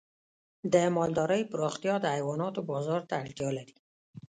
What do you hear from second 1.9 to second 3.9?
د حیواناتو بازار ته اړتیا لري.